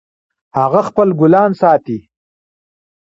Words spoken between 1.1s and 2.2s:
ګلان ساتي